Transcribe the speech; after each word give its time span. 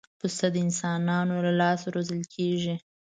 پسه 0.19 0.47
د 0.53 0.55
انسانانو 0.65 1.35
له 1.45 1.51
لاسه 1.61 1.87
روزل 1.95 2.21
کېږي. 2.35 2.75